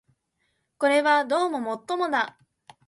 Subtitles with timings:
[0.79, 2.35] これはどうも尤もだ